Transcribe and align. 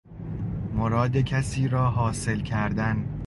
مراد 0.73 1.17
کسی 1.17 1.67
را 1.67 1.89
حاصل 1.91 2.39
کردن 2.41 3.19